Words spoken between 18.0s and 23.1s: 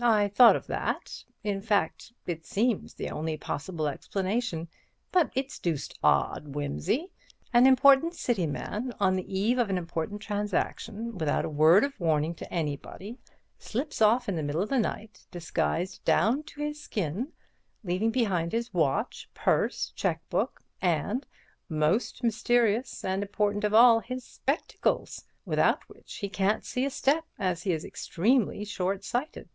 behind his watch, purse, cheque book, and—most mysterious